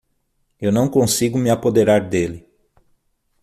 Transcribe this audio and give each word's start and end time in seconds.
Eu 0.59 0.71
não 0.71 0.89
consigo 0.89 1.37
me 1.37 1.51
apoderar 1.51 2.09
dele. 2.09 2.49